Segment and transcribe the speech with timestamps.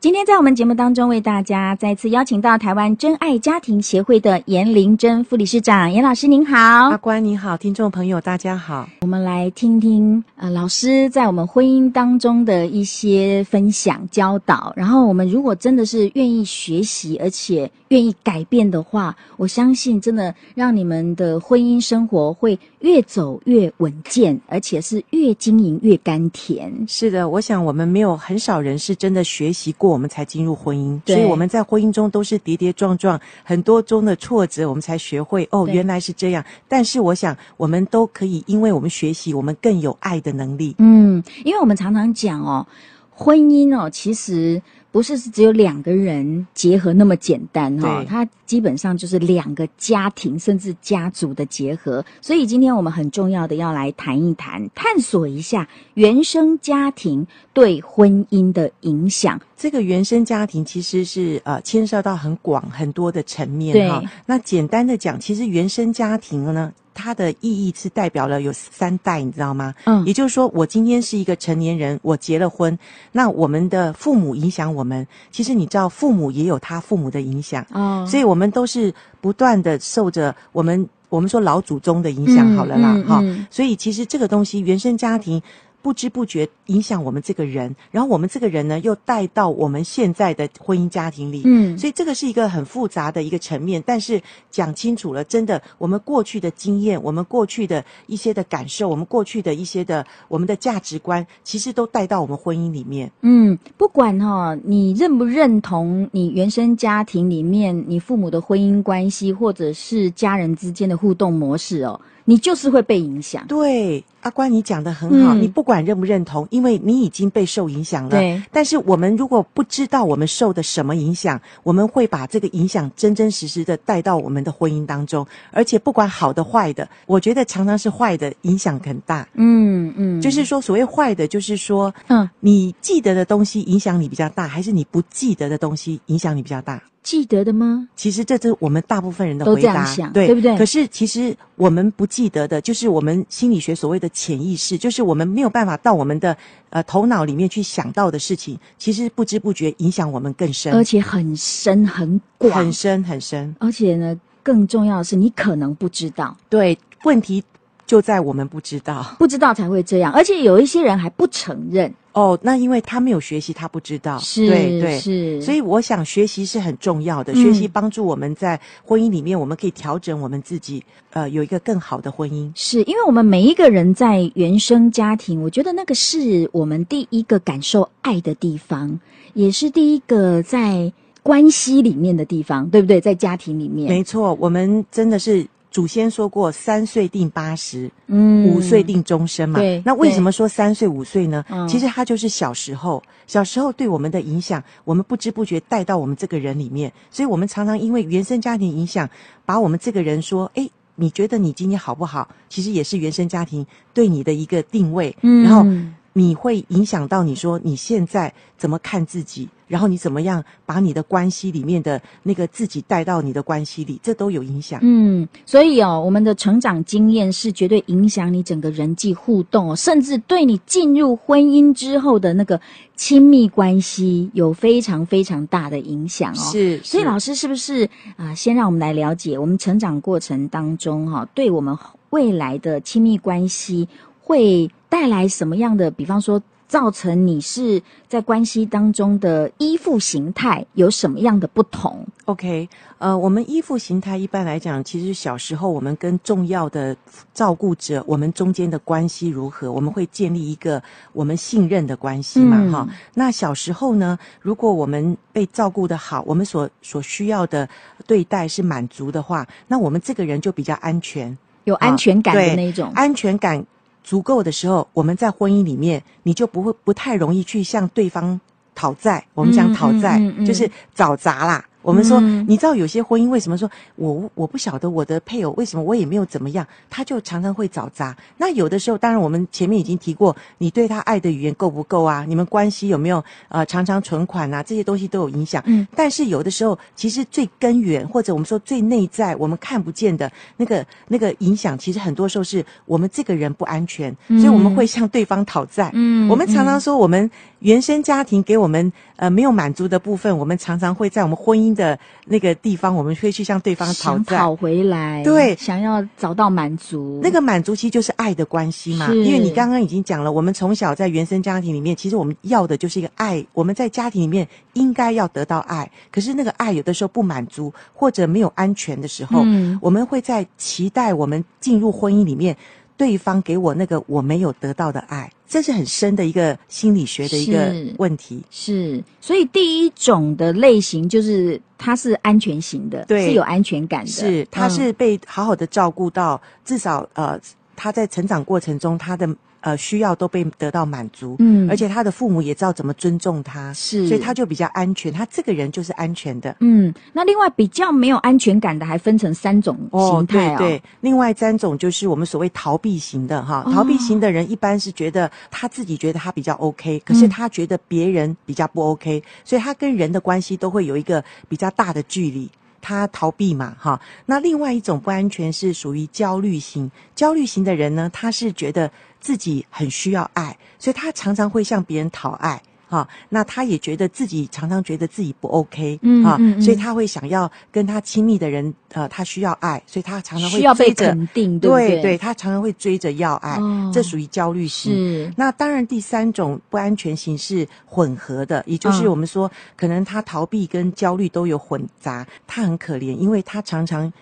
[0.00, 6.56] 今天在我们节目当中，为大家再次邀请到台湾真爱家庭协会的颜玲珍副理事长，颜老师您好，
[6.88, 26.72] 阿关你好，听众朋友大家好，我们来听听呃老师在我们婚姻当中的一些分享教导，然后我们如果真的是愿意学习，而且愿意改变的话，我相信真的让你们的婚姻生活会越走越稳健，而且是越经营越甘甜。
[26.88, 29.90] 是的，我想我们没有很少人是真的学习过。
[29.90, 36.44] 我们才进入婚姻，所以我们在婚姻中都是跌跌撞撞，很多中的挫折，我们才学会哦，原来是这样。
[36.68, 40.74] 但是我想，我们都可以，因为我们学习，我们更有爱的能力。
[40.78, 42.66] 嗯，因为我们常常讲哦，
[43.10, 44.60] 婚姻哦，其实。
[44.92, 52.04] 不是是只有两个人结合那么简单哈，它基本上就是两个家庭甚至家族的结合。
[52.20, 59.40] 所以今天我们很重要的要来谈一谈，探索一下原生家庭对婚姻的影响。
[59.56, 64.02] 这个原生家庭其实是呃牵涉到很广很多的层面哈。
[64.26, 66.72] 那简单的讲，其实原生家庭呢。
[66.94, 69.74] 它的意义是代表了有三代，你知道吗？
[69.84, 72.78] 嗯，也就是说，我今天是一个成年人，我结了婚，
[73.12, 75.06] 那我们的父母影响我们。
[75.30, 83.46] 其实你知道，父母也有他父母的影响，哦，所以我们都是不断的受着我们我们说老祖宗的影响，好了啦，哈，嗯嗯嗯。
[83.50, 85.42] 所以其实这个东西，原生家庭。
[85.82, 91.42] 不知不觉影响我们这个人，然后我们这个人呢，又带到我们现在的婚姻家庭里。
[91.44, 93.82] 嗯，所以这个是一个很复杂的一个层面。
[93.86, 94.20] 但是
[94.50, 103.10] 讲清楚了，真的，我们过去的经验，我们过去的一些的感受，我们过去的一些的我们的价值观，其实都带到我们婚姻里面。
[103.22, 112.00] 嗯，不管哈、哦，你认不认同你原生家庭里面你父母的婚姻关系，或者是家人之间的互动模式哦。
[112.26, 113.44] 你就是会被影响。
[113.48, 115.34] 对，阿关，你讲的很好。
[115.34, 115.40] 嗯。
[115.40, 118.10] 你不管认不认同，因为你已经被受影响了。
[118.10, 118.42] 对。
[118.52, 125.26] 但是我们如果不知道我们受的什么影响，我们会把这个影响真真实实的带到我们的婚姻当中。
[125.50, 129.26] 而且不管好的坏的，我觉得常常是坏的影响很大。
[129.34, 130.20] 嗯嗯。
[130.20, 136.82] 就是说，所谓坏的，就是说，嗯，你记得的东西影响你比较大，还是你不记得的东西影响你比较大？
[137.02, 137.88] 记得的吗？
[137.96, 140.58] 其实这是我们大部分人的回答，对不对？
[140.58, 146.36] 可是其实我们不记得的，就是我们心理学所谓的潜意识，就是我们没有办法到我们的
[146.70, 153.54] 呃头脑里面去想到的事情，其实不知不觉影响我们更深，而且很深很广，很深很深。
[153.58, 156.36] 而且呢，更重要的是，你可能不知道。
[156.48, 157.42] 对，问题
[157.86, 160.12] 就在我们不知道，不知道才会这样。
[160.12, 161.92] 而且有一些人还不承认。
[162.12, 164.18] 哦，那因为他没有学习，他不知道。
[164.18, 165.40] 是，对对是。
[165.40, 170.82] 所以我想学习是很重要的，嗯、学习帮助我们在婚姻里面，我们可以调整我们自己，
[171.12, 172.50] 呃，有一个更好的婚姻。
[172.54, 178.98] 是因为我们每一个人在原生家庭，我觉得那个是我们第一个感受爱的地方，
[179.34, 180.92] 也是第一个在
[181.22, 183.00] 关系里面的地方，对不对？
[183.00, 185.46] 在家庭里面，没错，我们真的是。
[185.70, 189.58] 祖先说过，三岁定八十，嗯，五岁定终身嘛。
[189.60, 191.44] 对，那为什么说三岁五岁呢？
[191.68, 199.08] 其实他就是小时候，小时候对我们的影响，我们不知不觉带到我们这个人里面，所以我们常常因为原生家庭影响，
[199.46, 202.28] 把我们这个人说，诶，你觉得你今天好不好？
[202.48, 203.64] 其实也是原生家庭
[203.94, 205.64] 对你的一个定位，嗯，然后。
[206.12, 214.80] 你会影响到你说你现在怎么看自己，然后你怎么样把你的关系里面的那个自己带到你的关系里，这都有影响。
[214.82, 222.60] 嗯，所以哦，我们的成长经验是绝对影响你整个人际互动，甚至对你进入婚姻之后的那个
[222.96, 226.50] 亲密关系有非常非常大的影响哦。
[226.50, 227.84] 是，是，所以老师是不是
[228.16, 231.78] 啊，呃，先让我们来了解我们成长过程当中哈，对我们
[232.10, 233.88] 未来的亲密关系
[234.18, 235.90] 会带来什么样的？
[235.90, 242.68] 比方说，造成你是在关系当中的依附形态有什么样的不同？OK，
[242.98, 246.96] 呃，我们依附形态一般来讲，其实小时候我们跟重要的
[247.34, 249.72] 照顾者，我们中间的关系如何？
[249.72, 250.80] 我们会建立一个
[251.12, 252.56] 我们信任的关系嘛？
[252.70, 257.68] 哈、嗯，那小时候呢，如果我们被照顾的好，我们所所需要的
[258.06, 263.64] 对待是满足的话，那我们这个人就比较安全，有安全感的那种、啊、安全感。
[264.02, 268.40] 足够的时候，我们在婚姻里面，你就不会不太容易去向对方
[268.74, 269.24] 讨债。
[269.34, 271.64] 我们讲讨债，嗯嗯嗯嗯、就是找砸啦。
[271.82, 278.16] 我们说，嗯、你知道有些婚姻为什么说我我不晓得我的配偶为什么我也没有怎么样，他就常常会找茬。
[278.36, 282.24] 那有的时候，当然我们前面已经提过，你对他爱的语言够不够啊？
[282.28, 284.62] 你们关系有没有呃常常存款啊？
[284.62, 285.62] 这些东西都有影响。
[285.66, 295.90] 嗯，但是有的时候，其实最根源或者我们说最内在，我们看不见的那个那个影响，其实很多时候是我们这个人不安全，嗯、所以我们会向对方讨债。
[295.94, 297.30] 嗯，我们常常说我们
[297.60, 307.20] 原生家庭给我们呃没有满足的部分，我们常常会在我们婚姻的那个地方，我们会去向对方讨债，讨回来，对，想要找到满足。
[307.22, 322.56] 那个满足其实就是爱的关系嘛，因为你刚刚已经讲了，我们从小在原生家庭里面，其实我们要的就是一个爱，我们在家庭里面应该要得到爱，可是那个爱有的时候不满足或者没有安全的时候，嗯，我们会在期待我们进入婚姻里面，
[323.00, 325.32] 对方给我那个我没有得到的爱。
[325.48, 337.40] 这是很深的一个心理学的一个问题，是，是，所以第一种的类型就是他是安全型的，对，是有安全感的，是，他是被好好的照顾到，嗯、至少呃，
[337.74, 339.26] 他在成长过程中他的。
[339.60, 346.92] 呃，需要都被得到满足，嗯，而且他的父母也知道怎么尊重他，是，所以他就比较安全，他这个人就是安全的，嗯。
[347.12, 362.50] 那另外比较没有安全感的，还分成三种形态哦，哦对对，另外三种就是我们所谓逃避型的哈，逃避型的人一般是觉得他自己觉得他比较 OK，可是他觉得别人比较不 OK，所以他跟人的关系都会有一个比较大的距离。
[362.82, 364.00] 他逃避嘛，哈。
[364.24, 368.90] 那另外一种不安全是属于焦虑型，焦虑型的人呢，他是觉得
[369.20, 372.60] 自己很需要爱，所以他常常会向别人讨爱。
[372.88, 381.88] 哈，那他也觉得自己常常觉得自己不 OK，嗯，啊，所以他会想要跟他亲密的人，呃，他需要爱，所以他常常会追着，需要被肯定，对不对？
[381.88, 384.92] 对，对，他常常会追着要爱，哦，这属于焦虑型。
[384.92, 385.32] 是。
[385.36, 394.12] 那当然，第三种不安全型是混合的，也就是我们说，嗯，可能他逃避跟焦虑都有混杂，他很可怜，因为他常常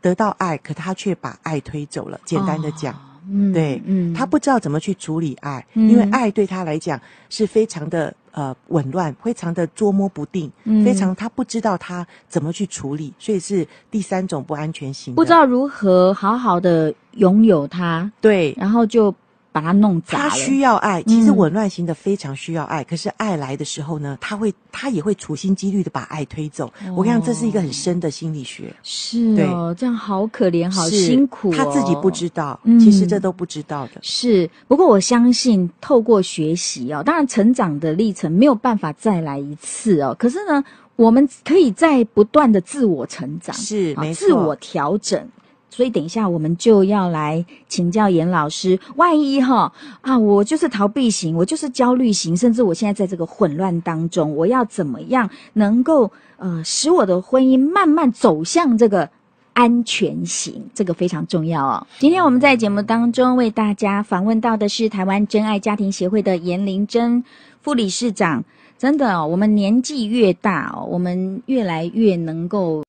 [0.00, 2.18] 得到爱，可他却把爱推走了。
[2.24, 2.94] 简单的讲。
[2.94, 2.98] 哦
[3.30, 19.14] 嗯，对，嗯，他不知道怎么去处理爱，嗯、因为爱对他来讲是非常的呃紊乱，非常的捉摸不定，嗯、非常他不知道他怎么去处理，所以是第三种不安全型，不知道如何好好的拥有他，对，然后就。
[19.58, 20.30] 把他弄砸了。
[20.30, 22.82] 他需要爱，其实紊乱型的非常需要爱。
[22.82, 26.66] 嗯、可是爱来的时候呢，他会，他也会处心积虑的把爱推走。
[26.86, 28.72] 哦、我跟你讲，这是一个很深的心理学。
[28.84, 29.18] 是
[29.50, 31.54] 哦，对这样好可怜，好辛苦、哦。
[31.56, 33.94] 他自己不知道，嗯、其实这都不知道的。
[34.02, 40.14] 是，不过我相信透过学习哦，当然成长的历程没有办法再来一次哦。
[40.16, 40.62] 可是呢，
[40.94, 45.28] 我们可以在不断的自我成长，是没错，自我调整。
[45.70, 48.78] 所以等一下，我们就要来请教严老师。
[48.96, 59.08] 万一哈啊，我就是逃避型，我就是焦虑型，甚至我现在在这个混乱当中，我要怎么样能够呃使我的婚姻慢慢走向这个
[59.52, 60.64] 安全型？
[60.74, 61.86] 这个非常重要哦。
[61.98, 67.22] 今天我们在节目当中为大家访问到的是台湾真爱家庭协会的严玲珍
[67.62, 68.42] 副理事长。
[68.78, 72.82] 真的哦，我们年纪越大哦，我们越来越能够。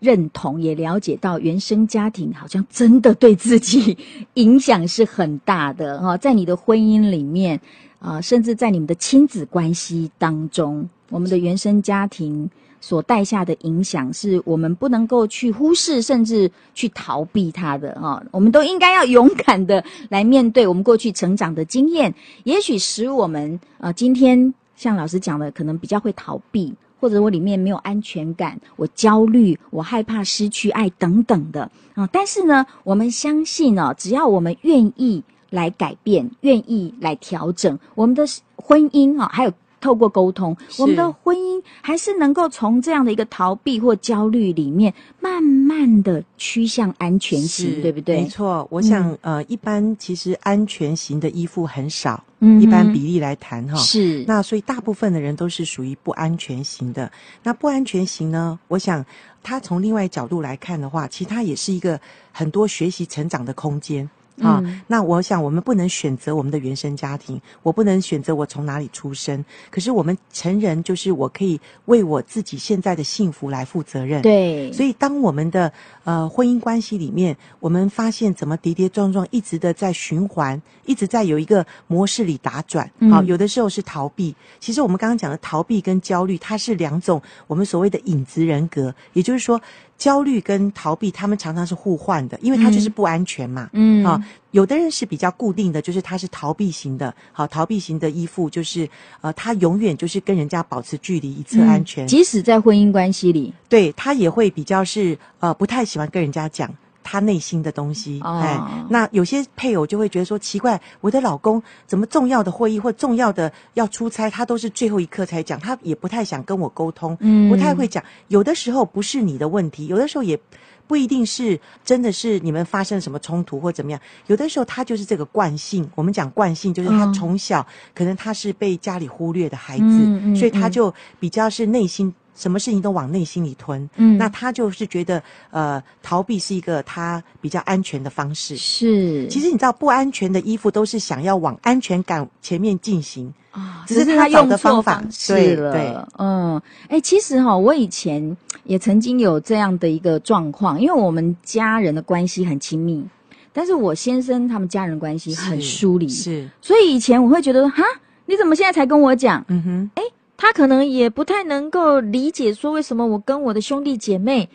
[0.00, 3.96] 认同也了解到原生家庭好像真的对自己
[4.34, 7.60] 影响是很大的哈， 在你的婚姻里面
[7.98, 12.50] 啊，甚至在你们的亲子关系当中，我们的原生家庭
[12.80, 18.22] 所带下的影响是我们不能够去忽视，甚至去逃避它的哈。
[18.30, 22.14] 我们都应该要勇敢的来面对我们过去成长的经验，
[22.44, 26.74] 也许使我们啊，今天像老师讲的，可能比较会逃避。
[27.00, 32.08] 或者我里面没有安全感，我焦虑，我害怕失去爱等等的啊。
[32.12, 38.24] 但是呢，我们相信呢，只要我们愿意来改变，愿意来调整我们的
[38.56, 48.22] 婚姻啊，还有透过沟通，我们的婚姻还是能够从这样的一个逃避或焦虑里面，慢慢的趋向安全型，对不对？
[48.22, 52.22] 没错，我想、嗯、呃，一般其实安全型的依附很少。
[52.42, 57.12] 嗯，一般比例来谈哈，是那所以大部分的人都是属于不安全型的。
[57.42, 59.04] 那不安全型呢，我想
[59.42, 62.00] 他从另外角度来看的话，其实他也是一个
[62.32, 64.08] 很多学习成长的空间。
[64.42, 69.44] 啊，那我想我们不能选择我们的原生家庭，我不能选择我从哪里出生。
[69.70, 74.22] 可是我们成人就是我可以为我自己现在的幸福来负责任。
[74.22, 75.72] 对，所以当我们的
[76.04, 82.90] 呃婚姻关系里面，我们发现怎么跌跌撞撞，一直的在循环，一直在有一个模式里打转。
[83.10, 84.34] 好，有的时候是逃避。
[84.58, 89.60] 其实我们刚刚讲的逃避跟焦虑，它是两种我们所谓的影子人格，也就是说。
[90.00, 93.68] 焦虑跟逃避，他们常常是互换的，因为他就是不安全嘛。
[93.74, 94.18] 嗯，啊，
[94.52, 98.88] 有的人是比较固定的，就是他是逃避型的，好，逃避型的依附，就是
[99.20, 102.06] 呃，他永远就是跟人家保持距离，以策安全。
[102.06, 106.74] 嗯，即使在婚姻关系里，对，他也会比较是呃，不太喜欢跟人家讲。
[107.10, 108.56] 他内心的东西，哦、哎，
[108.88, 118.00] 那有些配偶就会觉得说奇怪，我的老公怎么重要的会议或重要的要出差，他都是最后一刻才讲，他也不太想跟我沟通，嗯，不太会讲。
[118.28, 120.38] 有的时候不是你的问题，有的时候也
[120.86, 124.00] 不一定是真的是你们发生什么冲突或怎么样。
[124.28, 132.14] 有的时候他就是这个惯性，我们讲惯性就是他从小、嗯、可能他是被家里忽略的孩子，嗯嗯、所以他就比较是内心。
[132.40, 138.56] 什么事情都往内心里吞，嗯，那他就是觉得，呃，逃避是一个他比较安全的方式。
[138.56, 145.72] 是，其实你知道，不安全的衣服都是想要往安全感前面进行啊，只是他用的方法是了。
[145.72, 153.04] 对，嗯，哎、欸，其实哈，我以前也曾经有这样的一个状况，因为我们家人的关系很亲密，
[153.52, 157.82] 但是我先生他们家人关系很疏离，是，所以以前我会觉得，哈，
[158.24, 159.44] 你怎么现在才跟我讲？
[159.48, 160.12] 嗯哼，哎、欸。
[160.40, 164.48] 他可能也不太能够理解，说为什么我跟我的兄弟姐妹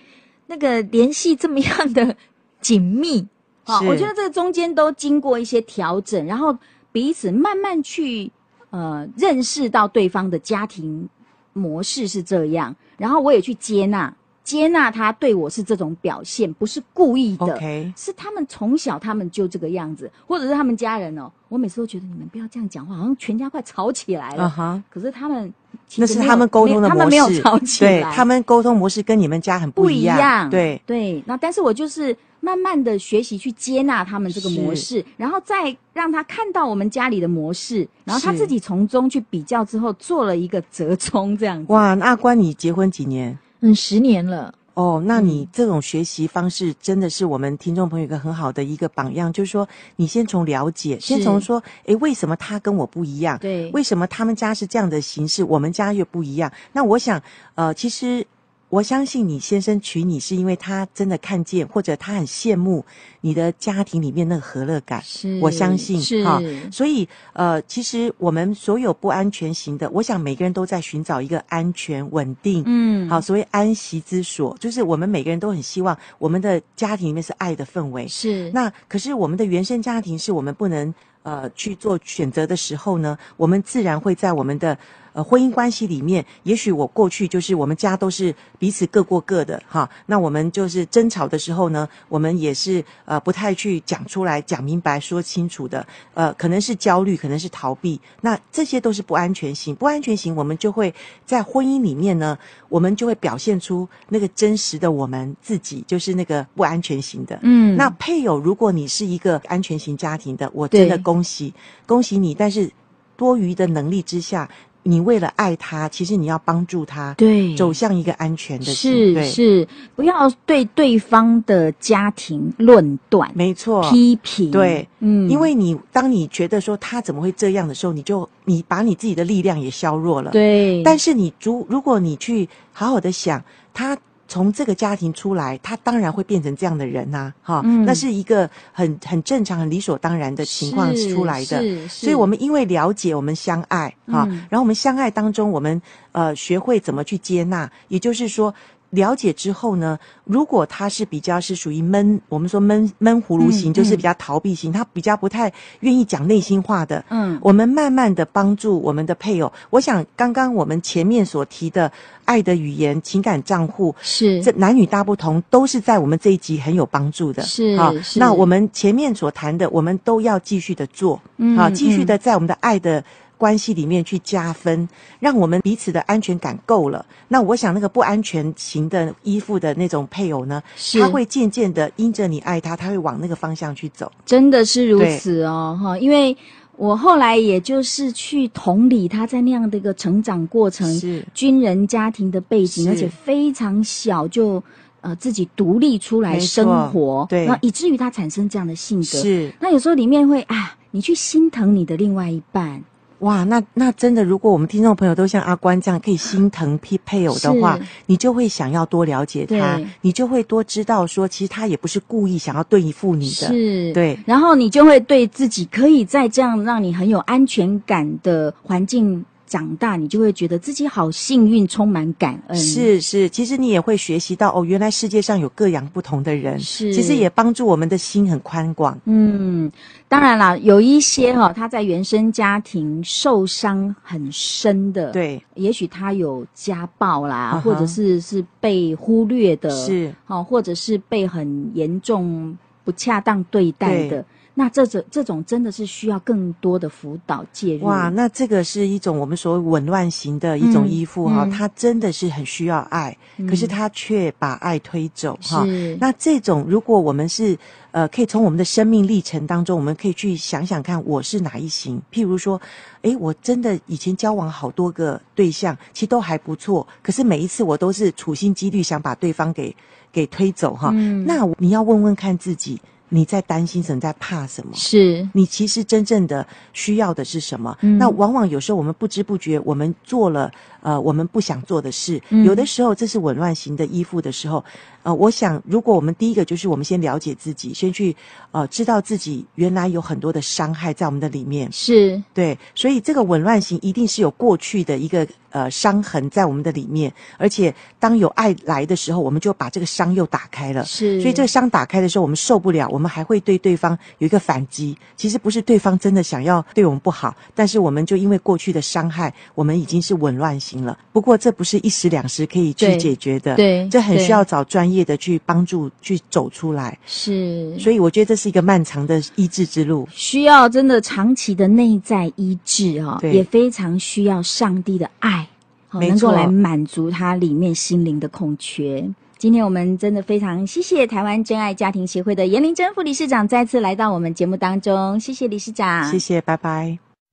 [0.48, 2.18] 那个联系这么样的
[2.60, 3.27] 紧密。
[3.63, 6.58] 好，我觉得这个中间都经过一些调整，然后
[6.92, 8.32] 彼此慢慢去
[8.72, 11.08] 呃认识到对方的家庭
[11.54, 14.12] 模式是这样，然后我也去接纳。
[14.46, 17.92] 接纳他对我是这种表现，不是故意的，okay.
[17.98, 21.30] 是他们从小他们就这个样子，或者是他们家人哦。
[21.50, 24.54] 我每次都觉得你们不要这样讲话，好像全家快吵起来了。
[24.56, 24.84] Uh -huh.
[24.90, 25.52] 可是他们
[25.96, 30.16] 那是他们沟通的模式，他们没有吵起来，对，他们沟通模式跟你们家很不一样。
[30.16, 41.72] 一样对对，那但是我就是慢慢的学习去接纳他们这个模式，然后再让他看到我们家里的模式，然后他自己从中去比较之后做了一个折中，这样子。
[41.72, 43.38] 哇，那阿关，你结婚几年？
[43.62, 44.54] 嗯，十年了。
[44.74, 53.38] 哦，那你这种学习方式真的是我们听众朋友一个很好的一个榜样，就是说，你先从了解，先从说，诶，为什么他跟我不一样？
[53.40, 56.52] 对，为什么他们家是这样的形式，我们家又不一样？
[56.74, 57.22] 那我想，
[57.56, 58.26] 呃，其实。
[58.70, 62.84] 我相信你先生娶你是因为他真的看见，或者他很羡慕
[63.22, 65.02] 你的家庭里面那个和乐感。
[65.04, 66.42] 是，我相信是哈。
[66.72, 72.64] 所以呃，其实我们所有不安全型的，我想每个人都在寻找一个安全稳定。
[72.66, 78.08] 嗯，好，所谓安息之所，就是我们每个人都很希望我们的家庭里面是爱的氛围。
[78.08, 78.52] 是。
[78.52, 80.94] 那可是我们的原生家庭是我们不能
[81.24, 84.78] 呃去做选择的时候呢，我们自然会在我们的。
[85.16, 89.90] 呃，婚姻关系里面，也许我过去就是我们家都是彼此各过各的哈。
[90.08, 95.88] 那我们就是争吵的时候呢，我们也是呃不太去讲出来、讲明白、说清楚的。
[96.16, 97.98] 呃，可能是焦虑，可能是逃避。
[98.20, 99.74] 那这些都是不安全型。
[99.74, 100.94] 不安全型，我们就会
[101.26, 107.40] 在婚姻里面呢，我们就会表现出那个真实的我们自己，就是那个不安全型的。
[107.44, 107.78] 嗯。
[107.78, 111.54] 那配偶，如果你是一个安全型家庭的，我真的恭喜
[111.86, 112.34] 恭喜你。
[112.34, 112.70] 但是
[113.16, 114.50] 多余的能力之下。
[114.88, 130.84] 你为了爱他，其实你要帮助他，对，走向一个安全的是是，不要对对方的家庭论断，没错，批评，对，嗯，因为你当你觉得说他怎么会这样的时候，你就你把你自己的力量也削弱了，对。
[130.84, 133.98] 但是你如如果你去好好的想他。
[134.27, 141.63] 从这个家庭出来，他当然会变成这样的人呐、啊，哈、嗯，那是一个很很正常、很理所当然的情况出来的。
[141.88, 148.53] 所以，我们因为了解，我们相爱，哈、嗯，然后我们相爱当中，我们呃学会怎么去接纳，也就是说。
[148.96, 157.04] 了解之后呢，如果他是比较是属于闷，我们说闷闷葫芦型，嗯，就是比较逃避型，嗯，他比较不太愿意讲内心话的。
[157.10, 159.52] 嗯，我们慢慢的帮助我们的配偶。
[159.70, 161.92] 我想刚刚我们前面所提的
[162.24, 167.44] 爱的语言、情感账户，是这男女大不同，都是在我们这一集很有帮助的。
[167.44, 171.22] 是，啊，那我们前面所谈的，我们都要继续的做。
[171.38, 173.04] 嗯，好，继续的在我们的爱的。
[173.38, 174.88] 关系里面去加分，
[175.20, 177.06] 让我们彼此的安全感够了。
[177.27, 180.62] 那我想，那个不安全型的依附的那种配偶呢，
[181.00, 184.12] 他会渐渐的因着你爱他，他会往那个方向去走。
[184.25, 185.98] 真的是如此哦，哈！
[185.98, 186.36] 因为
[186.77, 194.62] 我后来也就是去同理他在那样的一个成长过程，是军人家庭的背景，而且非常小就
[195.01, 199.04] 呃自己独立出来生活，对，那以至于他产生这样的性格。
[199.04, 202.84] 是，那有时候里面会啊，你去心疼你的另外一半。
[203.25, 214.15] 哇，那那真的，如果我们听众朋友都像阿关这样可以心疼配配偶的话，你就会想要多了解他，你就会多知道说，其实他也不是故意想要对付你的，是，对。
[214.27, 222.58] 然后你就会对自己可以在这样让你很有安全感的环境长大，你就会觉得自己好幸运，充满感恩。
[222.58, 226.60] 是是，其实你也会学习到哦，原来世界上有各样不同的人。
[226.60, 229.00] 是，其实也帮助我们的心很宽广。
[229.06, 229.72] 嗯，
[230.08, 244.25] 当然啦，有一些哈、哦，他在原生家庭受伤很深的，对，也许他有家暴啦，uh 或者是是被忽略的，是，哦，或者是被很严重不恰当对待的。
[244.58, 247.84] 那这种这种真的是需要更多的辅导介入。
[247.86, 255.66] 哇，那这个是一种我们所谓紊乱型的一种依附哈，他、真的是很需要爱，嗯、可是他却把爱推走哈。
[256.00, 257.58] 那这种如果我们是
[257.92, 262.02] 呃，可以从我们的生命历程当中，我们可以去想想看，我是哪一型？
[262.10, 262.60] 譬如说，
[263.02, 269.76] 诶，我真的以前交往好多个对象，其实都还不错，可是每一次我都是处心积虑想把对方给
[270.14, 271.26] 给推走哈、嗯。
[271.26, 272.80] 那你要问问看自己。
[273.10, 274.00] 你在担心什么？
[274.00, 274.72] 在怕什么？
[274.76, 277.78] 是你其实真正的需要的是什么？
[277.82, 282.22] 嗯，那往往有时候我们不知不觉，我们做了呃我们不想做的事。
[282.30, 284.64] 嗯，有的时候这是紊乱型的依附的时候。
[285.06, 288.16] 呃，我想如果我们第一个就是我们先了解自己，先去
[288.50, 291.72] 呃知道自己原来有很多的伤害在我们的里面。
[291.72, 300.84] 是对，所以这个紊乱型一定是有过去的一个呃伤痕在我们的里面，而且当有爱来的时候，我们就把这个伤又打开了。
[300.86, 302.90] 是，所以这个伤打开的时候，我们受不了。
[302.90, 310.98] 我们还会对对方有一个反击，其实不是对方真的想要对我们不好，但是我们就因为过去的伤害，我们已经是紊乱型了。
[311.14, 316.98] 不过这不是一时两时可以去解决的，对，对，这很需要找专业的去帮助去走出来。
[317.06, 325.48] 是，所以我觉得这是一个漫长的医治之路，需要真的长期的内在医治啊、哦，也非常需要上帝的爱，
[325.92, 329.10] 能够来满足他里面心灵的空缺。
[329.38, 337.05] 今天我们真的非常谢谢台湾真爱家庭协会的严玲珍副理事长再次来到我们节目当中，谢谢理事长，谢谢，拜拜。